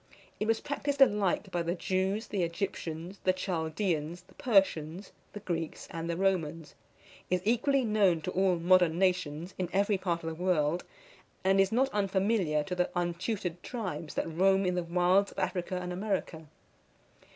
It 0.39 0.47
was 0.47 0.59
practised 0.61 0.99
alike 0.99 1.51
by 1.51 1.61
the 1.61 1.75
Jews, 1.75 2.25
the 2.29 2.41
Egyptians, 2.41 3.19
the 3.23 3.33
Chaldeans, 3.33 4.23
the 4.23 4.33
Persians, 4.33 5.11
the 5.33 5.41
Greeks, 5.41 5.87
and 5.91 6.09
the 6.09 6.17
Romans; 6.17 6.73
is 7.29 7.43
equally 7.45 7.85
known 7.85 8.19
to 8.21 8.31
all 8.31 8.55
modern 8.57 8.97
nations, 8.97 9.53
in 9.59 9.69
every 9.71 9.99
part 9.99 10.23
of 10.23 10.29
the 10.29 10.43
world; 10.43 10.83
and 11.43 11.61
is 11.61 11.71
not 11.71 11.89
unfamiliar 11.89 12.63
to 12.63 12.73
the 12.73 12.89
untutored 12.95 13.61
tribes 13.61 14.15
that 14.15 14.27
roam 14.27 14.65
in 14.65 14.73
the 14.73 14.81
wilds 14.81 15.31
of 15.33 15.37
Africa 15.37 15.77
and 15.79 15.93
America. 15.93 16.47